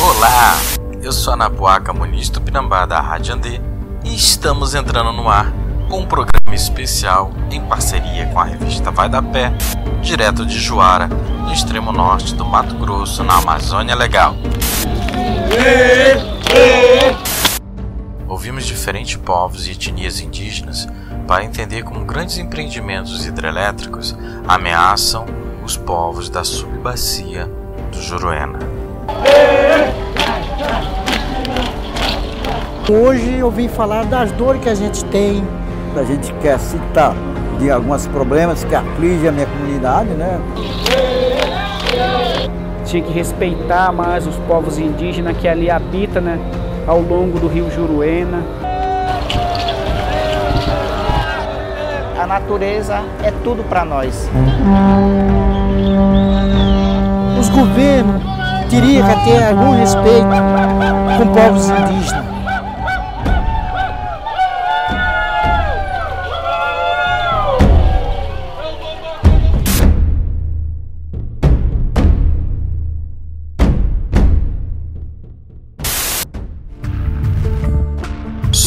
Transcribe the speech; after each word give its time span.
Olá, 0.00 0.56
eu 1.02 1.12
sou 1.12 1.32
Anapuaca 1.34 1.92
Muniz 1.92 2.28
Tupinambá 2.28 2.86
da 2.86 3.00
Rádio 3.00 3.34
Andê 3.34 3.60
e 4.04 4.14
estamos 4.14 4.74
entrando 4.74 5.12
no 5.12 5.28
ar 5.28 5.52
com 5.88 6.00
um 6.00 6.06
programa 6.06 6.54
especial 6.54 7.32
em 7.50 7.60
parceria 7.60 8.26
com 8.26 8.40
a 8.40 8.44
revista 8.44 8.90
Vai 8.90 9.08
da 9.08 9.22
Pé, 9.22 9.52
direto 10.00 10.46
de 10.46 10.58
Juara, 10.58 11.06
no 11.06 11.52
extremo 11.52 11.92
norte 11.92 12.34
do 12.34 12.44
Mato 12.44 12.74
Grosso, 12.76 13.22
na 13.22 13.36
Amazônia 13.38 13.94
Legal. 13.94 14.36
Ouvimos 18.32 18.64
diferentes 18.64 19.14
povos 19.16 19.68
e 19.68 19.72
etnias 19.72 20.18
indígenas 20.18 20.88
para 21.28 21.44
entender 21.44 21.82
como 21.82 22.02
grandes 22.02 22.38
empreendimentos 22.38 23.26
hidrelétricos 23.26 24.16
ameaçam 24.48 25.26
os 25.62 25.76
povos 25.76 26.30
da 26.30 26.42
subbacia 26.42 27.46
do 27.92 28.00
Juruena. 28.00 28.58
Hoje 32.90 33.36
eu 33.36 33.50
vim 33.50 33.68
falar 33.68 34.06
das 34.06 34.32
dores 34.32 34.62
que 34.62 34.70
a 34.70 34.74
gente 34.74 35.04
tem. 35.04 35.44
A 35.94 36.02
gente 36.02 36.32
quer 36.40 36.58
citar 36.58 37.14
de 37.58 37.70
alguns 37.70 38.06
problemas 38.06 38.64
que 38.64 38.74
afligem 38.74 39.28
a 39.28 39.32
minha 39.32 39.46
comunidade, 39.46 40.08
né? 40.08 40.40
Tinha 42.86 43.02
que 43.02 43.12
respeitar 43.12 43.92
mais 43.92 44.26
os 44.26 44.36
povos 44.48 44.78
indígenas 44.78 45.36
que 45.36 45.46
ali 45.46 45.70
habitam, 45.70 46.22
né? 46.22 46.61
Ao 46.86 47.00
longo 47.00 47.38
do 47.38 47.48
rio 47.48 47.70
Juruena. 47.70 48.42
A 52.20 52.26
natureza 52.26 53.02
é 53.22 53.30
tudo 53.42 53.62
para 53.64 53.84
nós. 53.84 54.28
Os 57.38 57.48
governos 57.48 58.22
teriam 58.70 59.06
que 59.08 59.24
ter 59.24 59.48
algum 59.48 59.72
respeito 59.72 60.26
com 61.18 61.26
povos 61.32 61.68
indígenas. 61.68 62.21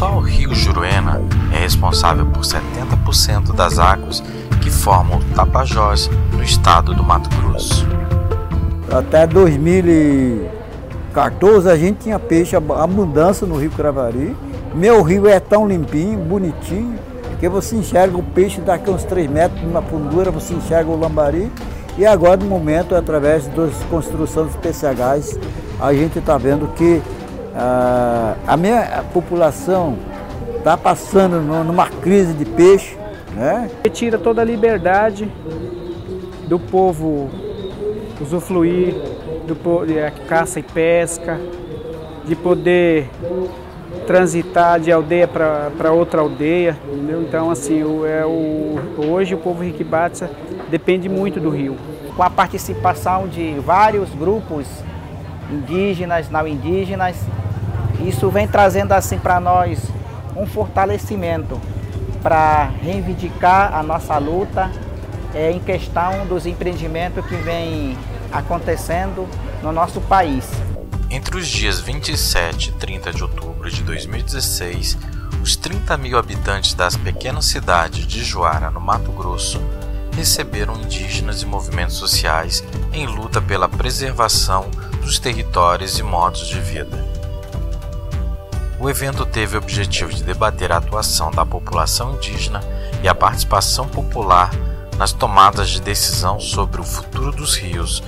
Só 0.00 0.16
o 0.16 0.20
rio 0.20 0.52
Juruena 0.54 1.20
é 1.52 1.58
responsável 1.58 2.24
por 2.24 2.40
70% 2.40 3.54
das 3.54 3.78
águas 3.78 4.22
que 4.62 4.70
formam 4.70 5.18
o 5.18 5.24
Tapajós 5.34 6.08
no 6.32 6.42
estado 6.42 6.94
do 6.94 7.04
Mato 7.04 7.28
Grosso. 7.36 7.86
Até 8.90 9.26
2014 9.26 11.68
a 11.68 11.76
gente 11.76 11.98
tinha 11.98 12.18
peixe 12.18 12.56
abundância 12.56 13.46
no 13.46 13.58
rio 13.58 13.70
Cravari. 13.72 14.34
Meu 14.74 15.02
rio 15.02 15.28
é 15.28 15.38
tão 15.38 15.68
limpinho, 15.68 16.18
bonitinho, 16.20 16.98
que 17.38 17.46
você 17.46 17.76
enxerga 17.76 18.16
o 18.16 18.22
peixe 18.22 18.62
daqui 18.62 18.88
uns 18.88 19.04
3 19.04 19.30
metros, 19.30 19.60
numa 19.60 19.82
fundura, 19.82 20.30
você 20.30 20.54
enxerga 20.54 20.90
o 20.90 20.98
lambari. 20.98 21.52
E 21.98 22.06
agora, 22.06 22.38
no 22.38 22.46
momento, 22.46 22.94
através 22.94 23.46
das 23.48 23.74
construções 23.90 24.46
dos 24.46 24.56
PCHs, 24.56 25.38
a 25.78 25.92
gente 25.92 26.18
está 26.18 26.38
vendo 26.38 26.68
que 26.68 27.02
ah, 27.54 28.34
a 28.46 28.56
minha 28.56 29.04
população 29.12 29.96
está 30.58 30.76
passando 30.76 31.40
numa 31.40 31.88
crise 31.88 32.32
de 32.34 32.44
peixe. 32.44 32.96
Né? 33.34 33.70
Retira 33.84 34.18
toda 34.18 34.42
a 34.42 34.44
liberdade 34.44 35.30
do 36.48 36.58
povo 36.58 37.30
usufruir 38.20 38.94
do 39.46 39.86
de 39.86 39.94
caça 40.26 40.60
e 40.60 40.62
pesca, 40.62 41.40
de 42.24 42.36
poder 42.36 43.08
transitar 44.06 44.78
de 44.78 44.92
aldeia 44.92 45.26
para 45.26 45.92
outra 45.92 46.20
aldeia, 46.20 46.76
entendeu? 46.86 47.22
Então, 47.22 47.50
assim, 47.50 47.82
o, 47.82 48.06
é 48.06 48.24
o, 48.24 48.78
hoje 48.98 49.34
o 49.34 49.38
povo 49.38 49.62
Riquibatsa 49.62 50.30
depende 50.68 51.08
muito 51.08 51.40
do 51.40 51.50
rio. 51.50 51.76
Com 52.16 52.22
a 52.22 52.30
participação 52.30 53.26
de 53.26 53.54
vários 53.60 54.10
grupos 54.10 54.66
indígenas, 55.50 56.28
não 56.30 56.46
indígenas, 56.46 57.16
isso 58.06 58.30
vem 58.30 58.46
trazendo 58.46 58.92
assim 58.92 59.18
para 59.18 59.40
nós 59.40 59.80
um 60.36 60.46
fortalecimento 60.46 61.60
para 62.22 62.70
reivindicar 62.82 63.74
a 63.74 63.82
nossa 63.82 64.16
luta 64.18 64.70
é, 65.34 65.50
em 65.50 65.60
questão 65.60 66.26
dos 66.26 66.46
empreendimentos 66.46 67.24
que 67.26 67.36
vem 67.36 67.96
acontecendo 68.32 69.28
no 69.62 69.72
nosso 69.72 70.00
país. 70.00 70.48
Entre 71.10 71.36
os 71.36 71.46
dias 71.48 71.80
27 71.80 72.70
e 72.70 72.72
30 72.72 73.12
de 73.12 73.22
outubro 73.22 73.70
de 73.70 73.82
2016, 73.82 74.96
os 75.42 75.56
30 75.56 75.96
mil 75.96 76.18
habitantes 76.18 76.74
das 76.74 76.96
pequenas 76.96 77.46
cidades 77.46 78.06
de 78.06 78.22
Juara, 78.22 78.70
no 78.70 78.80
Mato 78.80 79.10
Grosso, 79.10 79.60
receberam 80.12 80.76
indígenas 80.76 81.42
e 81.42 81.46
movimentos 81.46 81.96
sociais 81.96 82.62
em 82.92 83.06
luta 83.06 83.40
pela 83.40 83.68
preservação 83.68 84.70
dos 85.02 85.18
territórios 85.18 85.98
e 85.98 86.02
modos 86.02 86.46
de 86.46 86.60
vida. 86.60 87.09
O 88.80 88.88
evento 88.88 89.26
teve 89.26 89.56
o 89.56 89.58
objetivo 89.58 90.10
de 90.10 90.24
debater 90.24 90.72
a 90.72 90.78
atuação 90.78 91.30
da 91.30 91.44
população 91.44 92.14
indígena 92.14 92.60
e 93.02 93.08
a 93.08 93.14
participação 93.14 93.86
popular 93.86 94.50
nas 94.96 95.12
tomadas 95.12 95.68
de 95.68 95.82
decisão 95.82 96.40
sobre 96.40 96.80
o 96.80 96.84
futuro 96.84 97.30
dos 97.30 97.54
rios. 97.56 98.02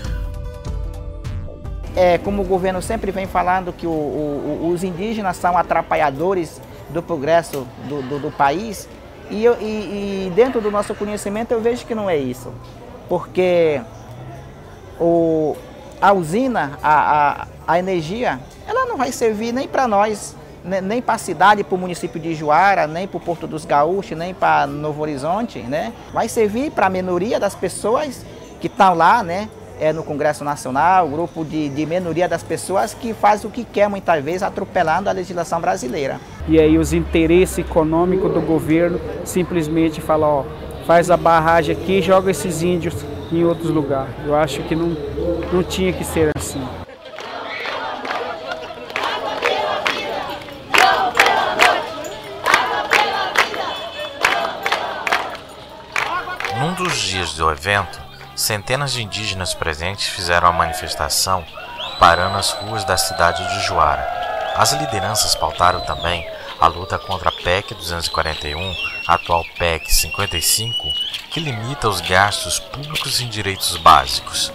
É, 1.94 2.16
como 2.16 2.40
o 2.40 2.44
governo 2.46 2.80
sempre 2.80 3.12
vem 3.12 3.26
falando 3.26 3.70
que 3.70 3.86
o, 3.86 3.90
o, 3.90 4.70
os 4.72 4.82
indígenas 4.82 5.36
são 5.36 5.58
atrapalhadores 5.58 6.58
do 6.88 7.02
progresso 7.02 7.66
do, 7.86 8.00
do, 8.00 8.18
do 8.18 8.30
país, 8.30 8.88
e, 9.30 9.44
eu, 9.44 9.60
e, 9.60 10.28
e, 10.28 10.32
dentro 10.34 10.58
do 10.62 10.70
nosso 10.70 10.94
conhecimento 10.94 11.52
eu 11.52 11.60
vejo 11.60 11.84
que 11.84 11.94
não 11.94 12.08
é 12.08 12.16
isso. 12.16 12.50
Porque 13.10 13.78
o, 14.98 15.54
a 16.00 16.14
usina, 16.14 16.78
a, 16.82 17.42
a, 17.42 17.46
a 17.66 17.78
energia, 17.78 18.40
ela 18.66 18.86
não 18.86 18.96
vai 18.96 19.12
servir 19.12 19.52
nem 19.52 19.68
para 19.68 19.86
nós, 19.86 20.34
nem 20.64 21.02
para 21.02 21.14
a 21.14 21.18
cidade, 21.18 21.64
para 21.64 21.74
o 21.74 21.78
município 21.78 22.20
de 22.20 22.34
Juara, 22.34 22.86
nem 22.86 23.06
para 23.06 23.16
o 23.16 23.20
Porto 23.20 23.46
dos 23.46 23.64
Gaúchos, 23.64 24.16
nem 24.16 24.32
para 24.32 24.66
Novo 24.66 25.02
Horizonte, 25.02 25.58
né? 25.60 25.92
Vai 26.12 26.28
servir 26.28 26.70
para 26.70 26.86
a 26.86 26.90
minoria 26.90 27.40
das 27.40 27.54
pessoas 27.54 28.24
que 28.60 28.68
estão 28.68 28.94
lá, 28.94 29.22
né? 29.22 29.48
É, 29.80 29.92
no 29.92 30.04
Congresso 30.04 30.44
Nacional, 30.44 31.06
o 31.06 31.10
grupo 31.10 31.44
de, 31.44 31.68
de 31.68 31.84
minoria 31.84 32.28
das 32.28 32.42
pessoas 32.42 32.94
que 32.94 33.12
faz 33.12 33.44
o 33.44 33.50
que 33.50 33.64
quer 33.64 33.88
muitas 33.88 34.22
vezes, 34.22 34.44
atropelando 34.44 35.08
a 35.08 35.12
legislação 35.12 35.60
brasileira. 35.60 36.20
E 36.46 36.60
aí 36.60 36.78
os 36.78 36.92
interesses 36.92 37.58
econômicos 37.58 38.32
do 38.32 38.40
governo 38.40 39.00
simplesmente 39.24 40.00
falam, 40.00 40.28
ó, 40.28 40.44
faz 40.86 41.10
a 41.10 41.16
barragem 41.16 41.74
aqui 41.74 41.98
e 41.98 42.02
joga 42.02 42.30
esses 42.30 42.62
índios 42.62 42.94
em 43.32 43.42
outros 43.44 43.70
lugares. 43.70 44.14
Eu 44.24 44.36
acho 44.36 44.62
que 44.62 44.76
não, 44.76 44.96
não 45.52 45.64
tinha 45.64 45.92
que 45.92 46.04
ser 46.04 46.30
assim. 46.36 46.62
Do 57.42 57.50
evento, 57.50 58.00
centenas 58.36 58.92
de 58.92 59.02
indígenas 59.02 59.52
presentes 59.52 60.06
fizeram 60.06 60.46
a 60.46 60.52
manifestação 60.52 61.44
parando 61.98 62.38
as 62.38 62.52
ruas 62.52 62.84
da 62.84 62.96
cidade 62.96 63.44
de 63.48 63.66
Juara. 63.66 64.54
As 64.54 64.72
lideranças 64.72 65.34
pautaram 65.34 65.80
também 65.80 66.24
a 66.60 66.68
luta 66.68 67.00
contra 67.00 67.30
a 67.30 67.32
PEC 67.32 67.74
241, 67.74 68.76
a 69.08 69.14
atual 69.14 69.44
PEC 69.58 69.92
55, 69.92 70.92
que 71.32 71.40
limita 71.40 71.88
os 71.88 72.00
gastos 72.00 72.60
públicos 72.60 73.20
em 73.20 73.28
direitos 73.28 73.76
básicos. 73.78 74.52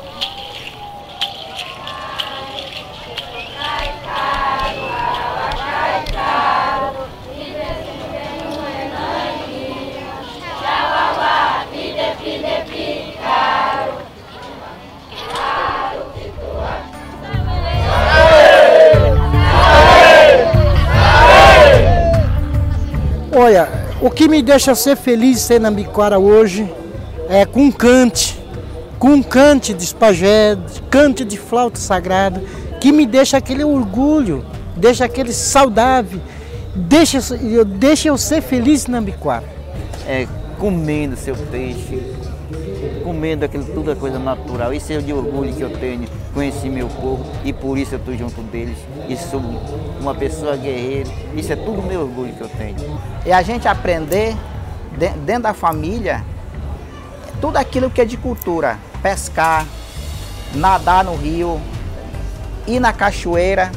O 24.02 24.10
que 24.10 24.28
me 24.28 24.42
deixa 24.42 24.76
ser 24.76 24.96
feliz 24.96 25.40
ser 25.40 25.60
na 25.60 25.72
Biquara 25.72 26.20
hoje 26.20 26.72
é 27.30 27.46
com 27.46 27.72
cante, 27.72 28.40
com 29.00 29.22
cante 29.24 29.74
de 29.74 29.84
espagé, 29.84 30.58
cante 30.90 31.26
de 31.26 31.38
flauta 31.38 31.80
sagrada, 31.80 32.42
que 32.80 32.92
me 32.92 33.06
deixa 33.06 33.38
aquele 33.38 33.64
orgulho, 33.64 34.46
deixa 34.76 35.06
aquele 35.06 35.34
saudável, 35.34 36.22
deixa, 36.76 37.20
deixa 37.66 38.10
eu 38.10 38.18
ser 38.18 38.42
feliz 38.42 38.88
na 38.88 39.02
Biquara. 39.02 39.46
é, 40.08 40.28
comendo 40.58 41.16
seu 41.16 41.36
peixe, 41.36 42.02
comendo 43.04 43.46
aquilo, 43.46 43.66
tudo 43.66 43.92
é 43.92 43.96
coisa 43.96 44.18
natural. 44.18 44.74
Isso 44.74 44.92
é 44.94 44.98
de 44.98 45.14
orgulho 45.14 45.54
que 45.54 45.62
eu 45.62 45.70
tenho, 45.70 46.08
conheci 46.38 46.70
meu 46.70 46.88
povo 46.88 47.26
e 47.44 47.52
por 47.52 47.80
isso 47.80 47.96
eu 47.96 47.98
estou 47.98 48.16
junto 48.16 48.44
deles. 48.44 48.78
E 49.10 49.18
sou 49.18 49.42
uma 50.00 50.14
pessoa 50.14 50.56
guerreira, 50.56 51.10
isso 51.36 51.52
é 51.52 51.56
tudo 51.56 51.82
meu 51.82 52.02
orgulho 52.02 52.32
que 52.32 52.42
eu 52.42 52.50
tenho. 52.50 52.78
É 53.26 53.34
a 53.34 53.42
gente 53.42 53.68
aprender 53.68 54.38
dentro 55.26 55.44
da 55.44 55.54
família 55.56 56.24
tudo 57.42 57.58
aquilo 57.58 57.90
que 57.90 58.02
é 58.02 58.06
de 58.06 58.18
cultura, 58.18 58.78
pescar, 59.02 59.66
nadar 60.54 61.04
no 61.04 61.16
rio, 61.16 61.60
ir 62.68 62.80
na 62.80 62.94
cachoeira, 62.94 63.72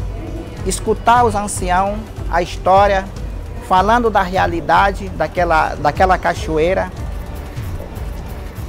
escutar 0.66 1.24
os 1.24 1.34
anciãos, 1.34 1.98
a 2.30 2.42
história, 2.42 3.06
falando 3.66 4.10
da 4.10 4.20
realidade 4.20 5.08
daquela, 5.08 5.76
daquela 5.76 6.18
cachoeira, 6.18 6.92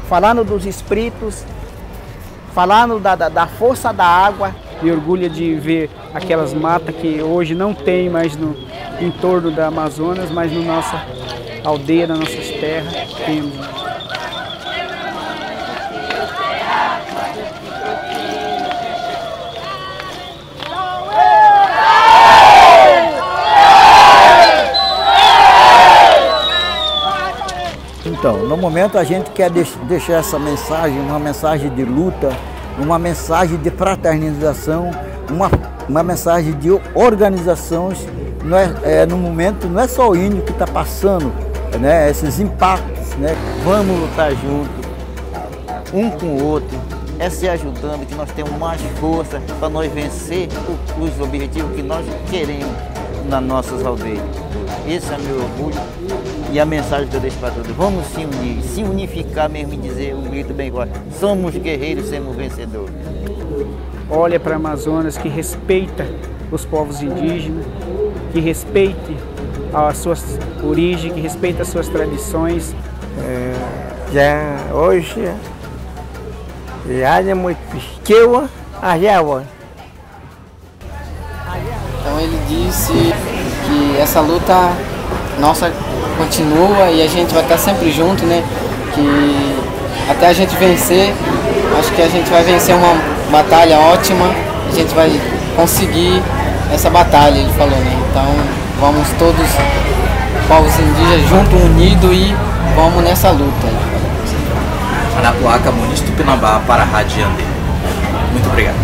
falando 0.08 0.46
dos 0.46 0.66
espíritos, 0.66 1.44
falando 2.54 3.00
da, 3.00 3.16
da, 3.16 3.30
da 3.30 3.48
força 3.48 3.92
da 3.92 4.06
água. 4.06 4.54
Me 4.82 4.92
orgulha 4.92 5.30
de 5.30 5.54
ver 5.56 5.90
aquelas 6.14 6.54
matas 6.54 6.96
que 6.96 7.22
hoje 7.22 7.54
não 7.54 7.74
tem 7.74 8.10
mais 8.10 8.36
no 8.36 8.56
entorno 9.00 9.52
da 9.52 9.68
Amazonas, 9.68 10.32
mas 10.32 10.52
na 10.52 10.60
no 10.60 10.64
nossa 10.64 11.06
aldeia, 11.64 12.08
nas 12.08 12.20
nossas 12.20 12.50
terras, 12.50 12.94
temos. 13.26 13.81
No 28.52 28.58
momento 28.58 28.98
a 28.98 29.04
gente 29.06 29.32
quer 29.32 29.50
deixar 29.50 30.16
essa 30.16 30.38
mensagem, 30.38 31.00
uma 31.00 31.18
mensagem 31.18 31.74
de 31.74 31.86
luta, 31.86 32.36
uma 32.78 33.00
mensagem 33.00 33.58
de 33.58 33.72
fraternização, 33.72 34.92
uma, 35.30 35.50
uma 35.88 36.04
mensagem 36.04 36.52
de 36.60 36.70
organizações. 36.94 38.06
Não 38.44 38.58
é, 38.58 38.74
é, 38.84 39.06
no 39.06 39.16
momento 39.16 39.70
não 39.70 39.82
é 39.82 39.88
só 39.88 40.10
o 40.10 40.18
índio 40.18 40.42
que 40.44 40.52
está 40.52 40.68
passando 40.68 41.32
né, 41.80 42.10
esses 42.10 42.42
impactos. 42.42 43.16
Né? 43.16 43.34
Vamos 43.64 43.98
lutar 43.98 44.32
junto, 44.32 44.70
um 45.94 46.10
com 46.10 46.26
o 46.26 46.44
outro, 46.44 46.78
é 47.20 47.30
se 47.30 47.48
ajudando, 47.48 48.06
que 48.06 48.16
nós 48.16 48.30
temos 48.32 48.52
mais 48.58 48.82
força 49.00 49.42
para 49.62 49.70
nós 49.70 49.90
vencer 49.94 50.50
os 51.00 51.22
objetivos 51.22 51.74
que 51.74 51.82
nós 51.82 52.06
queremos 52.30 52.76
nas 53.30 53.42
nossas 53.42 53.86
aldeias. 53.86 54.20
Esse 54.86 55.14
é 55.14 55.18
meu 55.20 55.38
orgulho 55.38 56.41
e 56.52 56.60
a 56.60 56.66
mensagem 56.66 57.08
que 57.08 57.16
eu 57.16 57.22
deixo 57.22 57.38
para 57.38 57.52
todos. 57.52 57.72
Vamos 57.72 58.06
se 58.08 58.26
unir, 58.26 58.62
se 58.62 58.84
unificar 58.84 59.50
mesmo 59.50 59.74
e 59.74 59.78
dizer 59.78 60.14
um 60.14 60.24
grito 60.24 60.54
bem 60.54 60.68
igual. 60.68 60.86
Somos 61.20 61.56
guerreiros, 61.56 62.10
somos 62.10 62.36
vencedores. 62.36 62.94
Olha 64.10 64.38
para 64.40 64.54
a 64.54 64.56
Amazonas 64.58 65.18
que 65.18 65.30
respeita 65.30 66.06
os 66.52 66.66
povos 66.66 67.02
indígenas, 67.02 67.66
que 68.34 68.42
respeite 68.42 69.16
as 69.74 69.98
suas 69.98 70.38
origens, 70.62 71.14
que 71.14 71.22
respeita 71.22 71.62
as 71.62 71.70
suas 71.70 71.88
tradições. 71.88 72.76
É, 73.20 73.54
já 74.14 74.74
hoje, 74.74 75.32
já 76.86 77.22
é 77.22 77.34
muito 77.34 77.60
pesqueira, 77.72 78.50
a 78.82 78.98
Então 78.98 79.46
ele 82.20 82.38
disse 82.50 82.92
que 82.92 83.98
essa 83.98 84.20
luta 84.20 84.76
nossa 85.40 85.72
continua 86.22 86.92
e 86.92 87.02
a 87.02 87.08
gente 87.08 87.34
vai 87.34 87.42
estar 87.42 87.58
sempre 87.58 87.92
junto, 87.92 88.24
né? 88.26 88.44
Que 88.94 89.56
até 90.10 90.28
a 90.28 90.34
gente 90.34 90.56
vencer, 90.56 91.14
acho 91.80 91.92
que 91.94 92.02
a 92.02 92.08
gente 92.08 92.30
vai 92.30 92.44
vencer 92.44 92.76
uma 92.76 92.94
batalha 93.32 93.80
ótima, 93.80 94.30
a 94.70 94.76
gente 94.76 94.94
vai 94.94 95.20
conseguir 95.56 96.22
essa 96.72 96.90
batalha, 96.90 97.38
ele 97.40 97.52
falou, 97.54 97.78
né? 97.78 97.98
Então 98.10 98.26
vamos 98.80 99.08
todos, 99.18 99.48
povos 100.48 100.74
indígenas, 100.80 101.28
juntos, 101.28 101.62
unidos 101.64 102.14
e 102.14 102.36
vamos 102.76 103.04
nessa 103.04 103.32
luta. 103.32 103.68
Anapuaca, 105.18 105.72
Muniz 105.72 106.02
Tupinambá 106.02 106.62
para 106.68 106.84
a 106.84 106.86
Rádio 106.86 107.26
Andê. 107.26 107.44
Muito 108.32 108.48
obrigado. 108.48 108.76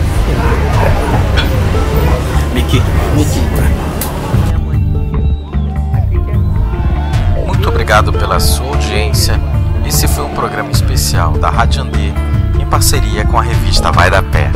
Miki. 2.53 2.81
Miki. 3.15 3.76
Obrigado 7.87 8.11
pela 8.11 8.37
sua 8.37 8.67
audiência. 8.67 9.39
Esse 9.85 10.09
foi 10.09 10.25
um 10.25 10.33
programa 10.33 10.69
especial 10.69 11.31
da 11.37 11.49
Rádio 11.49 11.83
Andê 11.83 12.11
em 12.61 12.65
parceria 12.65 13.23
com 13.23 13.39
a 13.39 13.41
revista 13.41 13.93
Vai 13.93 14.11
da 14.11 14.21
Pé. 14.21 14.51